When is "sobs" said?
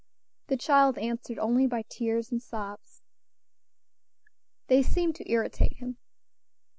2.41-3.03